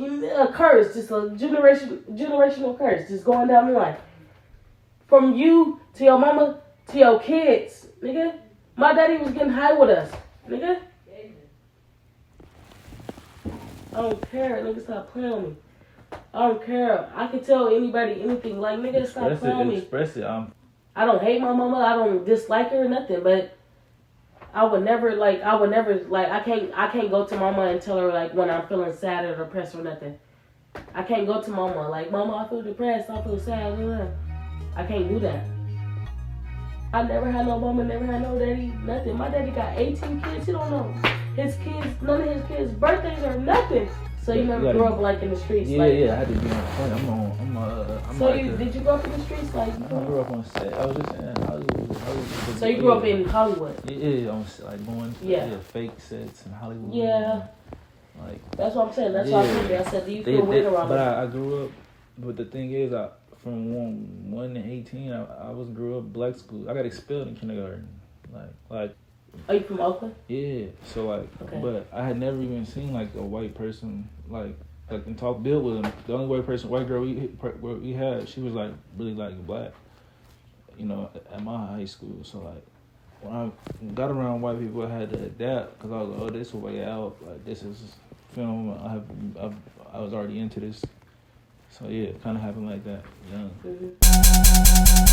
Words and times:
a 0.00 0.52
curse, 0.52 0.94
just 0.94 1.10
a 1.10 1.30
generation 1.36 2.04
generational 2.12 2.76
curse, 2.76 3.08
just 3.08 3.24
going 3.24 3.48
down 3.48 3.72
the 3.72 3.78
line. 3.78 3.96
From 5.06 5.34
you 5.34 5.80
to 5.94 6.04
your 6.04 6.18
mama 6.18 6.60
to 6.88 6.98
your 6.98 7.20
kids, 7.20 7.86
nigga. 8.02 8.38
My 8.76 8.92
daddy 8.92 9.16
was 9.18 9.32
getting 9.32 9.52
high 9.52 9.72
with 9.72 9.90
us, 9.90 10.12
nigga. 10.48 10.80
I 13.92 14.02
don't 14.02 14.30
care, 14.30 14.62
nigga. 14.62 14.82
Stop 14.82 15.12
playing 15.12 15.32
on 15.32 15.42
me. 15.44 15.56
I 16.34 16.48
don't 16.48 16.64
care. 16.64 17.10
I 17.14 17.26
can 17.28 17.42
tell 17.42 17.68
anybody 17.74 18.20
anything. 18.22 18.60
Like 18.60 18.78
nigga, 18.78 19.06
stop 19.06 19.30
Express 19.30 19.40
playing 19.40 19.60
it. 19.60 19.64
me. 19.66 19.76
Express 19.78 20.16
it. 20.16 20.24
I'm. 20.24 20.52
I 20.94 21.04
don't 21.06 21.22
hate 21.22 21.40
my 21.40 21.52
mama. 21.52 21.78
I 21.78 21.94
don't 21.94 22.24
dislike 22.24 22.70
her 22.70 22.84
or 22.84 22.88
nothing. 22.88 23.22
But 23.22 23.56
I 24.56 24.64
would 24.64 24.84
never 24.84 25.14
like. 25.14 25.42
I 25.42 25.54
would 25.54 25.68
never 25.68 26.02
like. 26.08 26.30
I 26.30 26.40
can't. 26.40 26.72
I 26.74 26.88
can't 26.88 27.10
go 27.10 27.26
to 27.26 27.36
mama 27.36 27.66
and 27.66 27.80
tell 27.80 27.98
her 27.98 28.08
like 28.08 28.32
when 28.32 28.48
I'm 28.48 28.66
feeling 28.66 28.90
sad 28.94 29.26
or 29.26 29.36
depressed 29.36 29.74
or 29.74 29.82
nothing. 29.82 30.18
I 30.94 31.02
can't 31.02 31.26
go 31.26 31.42
to 31.42 31.50
mama 31.50 31.90
like, 31.90 32.10
mama, 32.10 32.36
I 32.36 32.48
feel 32.48 32.62
depressed. 32.62 33.10
I 33.10 33.22
feel 33.22 33.38
sad. 33.38 33.76
blah, 33.76 33.84
blah." 33.84 34.06
I 34.74 34.86
can't 34.86 35.10
do 35.10 35.20
that. 35.20 35.44
I 36.94 37.02
never 37.02 37.30
had 37.30 37.46
no 37.46 37.58
mama. 37.58 37.84
Never 37.84 38.06
had 38.06 38.22
no 38.22 38.38
daddy. 38.38 38.72
Nothing. 38.82 39.18
My 39.18 39.28
daddy 39.28 39.50
got 39.50 39.76
18 39.76 40.22
kids. 40.22 40.46
He 40.46 40.52
don't 40.52 40.70
know 40.70 40.94
his 41.36 41.56
kids. 41.56 42.00
None 42.00 42.22
of 42.22 42.34
his 42.34 42.44
kids' 42.46 42.72
birthdays 42.72 43.22
or 43.24 43.38
nothing. 43.38 43.90
So 44.26 44.32
you 44.32 44.40
You 44.40 44.46
never 44.48 44.62
gotta- 44.64 44.78
grew 44.78 44.86
up 44.88 44.98
like 44.98 45.22
in 45.22 45.30
the 45.30 45.36
streets. 45.36 45.70
Yeah, 45.70 45.78
like, 45.78 45.94
yeah. 45.94 46.12
I 46.12 46.16
had 46.16 46.26
to 46.28 46.34
be 46.34 46.50
on 46.50 46.62
point. 46.74 46.92
I'm 46.94 47.08
on. 47.10 47.38
I'm 47.40 47.56
uh. 47.56 48.00
I'm 48.08 48.18
So 48.18 48.24
like 48.26 48.42
you 48.44 48.54
a- 48.54 48.56
did 48.56 48.74
you 48.74 48.80
grow 48.80 48.94
up 48.94 49.04
in 49.04 49.12
the 49.12 49.20
streets 49.20 49.54
like? 49.54 49.68
I 49.74 50.04
grew 50.04 50.20
up 50.20 50.30
on 50.32 50.44
set. 50.44 50.74
I 50.74 50.86
was 50.86 50.96
just 50.96 51.10
saying. 51.12 51.36
Hollywood. 51.46 51.96
Hollywood 51.96 52.58
So 52.58 52.66
you 52.66 52.76
grew 52.78 52.92
up 52.92 53.04
in 53.04 53.24
Hollywood. 53.24 53.76
Yeah, 53.88 53.96
yeah, 54.08 54.30
on 54.30 54.44
like 54.64 54.84
going 54.84 55.14
to 55.14 55.24
Yeah. 55.24 55.46
yeah. 55.46 55.58
fake 55.58 55.92
sets 55.98 56.44
in 56.44 56.50
Hollywood. 56.52 56.92
Yeah. 56.92 57.46
Like 58.20 58.50
That's 58.56 58.74
what 58.74 58.88
I'm 58.88 58.94
saying. 58.94 59.12
That's 59.12 59.30
why 59.30 59.42
I 59.42 59.44
Yeah. 59.44 59.54
told 59.54 59.70
you. 59.70 59.76
I 59.76 59.82
said, 59.84 60.06
do 60.06 60.10
you 60.12 60.24
they, 60.24 60.32
feel 60.32 60.42
they 60.42 60.48
weird 60.48 60.72
around 60.72 60.88
but? 60.88 60.98
I, 60.98 61.22
I 61.22 61.26
grew 61.28 61.64
up. 61.66 61.70
But 62.18 62.36
the 62.36 62.46
thing 62.46 62.72
is, 62.72 62.92
I 62.92 63.10
from 63.44 63.72
one 63.72 64.30
one 64.32 64.54
to 64.54 64.60
eighteen, 64.60 65.12
I, 65.12 65.22
I 65.22 65.50
was 65.52 65.68
grew 65.68 65.98
up 65.98 66.12
black 66.12 66.34
school. 66.34 66.68
I 66.68 66.74
got 66.74 66.84
expelled 66.84 67.28
in 67.28 67.36
kindergarten. 67.36 67.86
Like 68.34 68.50
like 68.70 68.96
Are 69.48 69.54
you 69.54 69.60
from 69.62 69.80
Oakland? 69.80 70.14
yeah. 70.28 70.66
So 70.84 71.06
like, 71.06 71.28
Okay. 71.42 71.60
but 71.60 71.86
I 71.92 72.04
had 72.04 72.18
never 72.18 72.40
even 72.42 72.64
seen 72.66 72.92
like 72.92 73.14
a 73.14 73.22
white 73.22 73.54
person 73.54 74.08
like 74.28 74.54
like 74.90 75.04
and 75.06 75.18
talk 75.18 75.42
build 75.42 75.64
with 75.64 75.82
them. 75.82 75.92
The 76.06 76.12
only 76.14 76.26
white 76.26 76.46
person, 76.46 76.68
white 76.70 76.86
girl 76.88 77.00
we 77.02 77.30
we 77.80 77.92
had, 77.92 78.28
she 78.28 78.40
was 78.40 78.54
like 78.54 78.72
really 78.96 79.14
like 79.14 79.46
black. 79.46 79.72
You 80.78 80.86
know, 80.86 81.10
at 81.32 81.42
my 81.42 81.66
high 81.66 81.84
school. 81.86 82.18
So 82.22 82.38
like. 82.40 82.62
When 83.22 83.34
I 83.34 83.50
got 83.94 84.10
around 84.10 84.42
white 84.42 84.60
people, 84.60 84.84
I 84.86 84.90
had 84.90 85.10
to 85.10 85.16
adapt 85.16 85.78
because 85.78 85.90
I 85.90 86.02
was 86.02 86.08
like, 86.10 86.20
"Oh, 86.20 86.28
this 86.28 86.48
is 86.48 86.54
way 86.54 86.84
out. 86.84 87.16
Like 87.26 87.44
this 87.46 87.62
is 87.62 87.94
film. 88.34 88.70
I 88.84 88.92
have, 88.92 89.04
I've, 89.40 89.54
I 89.94 90.00
was 90.00 90.12
already 90.12 90.38
into 90.38 90.60
this, 90.60 90.82
so 91.70 91.88
yeah, 91.88 92.08
it 92.08 92.22
kind 92.22 92.36
of 92.36 92.42
happened 92.42 92.68
like 92.68 92.84
that. 92.84 93.02
Young. 93.32 93.48
hmm 93.62 95.05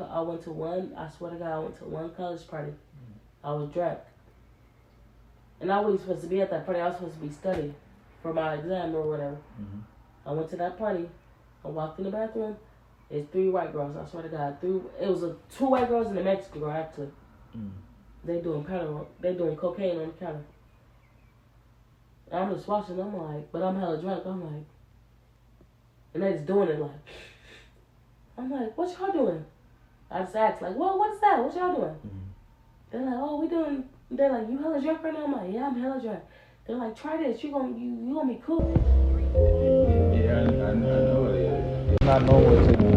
I, 0.00 0.20
went 0.20 0.42
to 0.44 0.50
one. 0.52 0.94
I 0.96 1.08
swear 1.10 1.30
to 1.32 1.36
God, 1.36 1.52
I 1.52 1.58
went 1.58 1.76
to 1.78 1.84
one 1.84 2.14
college 2.14 2.46
party. 2.48 2.72
I 3.44 3.52
was 3.52 3.70
drunk, 3.70 3.98
and 5.60 5.70
I 5.72 5.80
wasn't 5.80 6.00
supposed 6.02 6.22
to 6.22 6.26
be 6.28 6.40
at 6.40 6.50
that 6.50 6.66
party. 6.66 6.80
I 6.80 6.88
was 6.88 6.96
supposed 6.96 7.14
to 7.14 7.20
be 7.26 7.32
studying 7.32 7.74
for 8.22 8.32
my 8.34 8.54
exam 8.54 8.94
or 8.94 9.08
whatever. 9.08 9.36
Mhm. 9.60 9.82
I 10.26 10.32
went 10.32 10.50
to 10.50 10.56
that 10.56 10.76
party. 10.76 11.08
I 11.64 11.68
walked 11.68 11.98
in 11.98 12.04
the 12.04 12.10
bathroom. 12.10 12.56
It's 13.10 13.30
three 13.30 13.48
white 13.48 13.72
girls. 13.72 13.96
I 13.96 14.04
swear 14.04 14.24
to 14.24 14.28
God, 14.28 14.58
three. 14.60 14.80
It 15.00 15.08
was 15.08 15.22
a 15.22 15.36
two 15.50 15.66
white 15.66 15.88
girls 15.88 16.08
and 16.08 16.18
a 16.18 16.22
Mexican 16.24 16.60
girl 16.60 16.72
actually. 16.72 17.10
Mm. 17.56 17.70
They 18.24 18.40
doing 18.40 18.64
powder. 18.64 18.98
They 19.20 19.34
doing 19.34 19.56
cocaine 19.56 19.98
on 20.00 20.08
the 20.08 20.12
counter. 20.12 20.44
And 22.30 22.44
I'm 22.44 22.54
just 22.54 22.68
watching. 22.68 23.00
I'm 23.00 23.16
like, 23.16 23.50
but 23.52 23.62
I'm 23.62 23.78
hella 23.78 24.00
drunk. 24.00 24.26
I'm 24.26 24.42
like, 24.42 24.64
and 26.14 26.22
they 26.22 26.32
just 26.34 26.46
doing 26.46 26.68
it 26.68 26.80
like. 26.80 26.90
I'm 28.36 28.50
like, 28.50 28.76
what 28.76 28.98
y'all 28.98 29.12
doing? 29.12 29.44
I 30.10 30.20
just 30.20 30.36
asked 30.36 30.62
like, 30.62 30.74
well, 30.76 30.98
what's 30.98 31.20
that? 31.20 31.38
What 31.44 31.54
y'all 31.54 31.74
doing? 31.74 31.90
Mhm. 31.94 32.90
They're 32.90 33.02
like, 33.02 33.14
oh, 33.18 33.40
we 33.40 33.48
doing. 33.48 33.84
They're 34.10 34.32
like, 34.32 34.48
you 34.48 34.58
hella 34.58 34.80
drunk 34.80 35.02
right 35.04 35.12
now? 35.12 35.24
I'm 35.24 35.32
like, 35.32 35.52
yeah, 35.52 35.66
I'm 35.66 35.78
hella 35.80 36.00
drunk. 36.00 36.20
They're 36.66 36.76
like, 36.76 36.96
try 36.96 37.16
this. 37.18 37.42
You 37.44 37.52
gonna 37.52 37.76
you 37.76 37.90
you 38.06 38.14
gonna 38.14 38.32
be 38.32 38.40
cool. 38.44 38.72
Yeah, 40.14 40.38
I, 40.38 40.40
I, 40.40 40.70
I 40.70 40.74
know 40.74 41.26
it. 41.26 41.92
It's 41.92 42.04
not 42.04 42.22
normal 42.24 42.66
to 42.66 42.87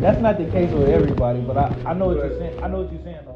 that's 0.00 0.20
not 0.20 0.38
the 0.38 0.46
case 0.50 0.70
with 0.72 0.88
everybody, 0.88 1.40
but 1.40 1.56
I, 1.56 1.76
I 1.84 1.92
know 1.94 2.06
what 2.06 2.16
you're 2.16 2.38
saying. 2.38 2.62
I 2.62 2.68
know 2.68 2.82
what 2.82 2.92
you're 2.92 3.02
saying 3.04 3.18
though. 3.26 3.34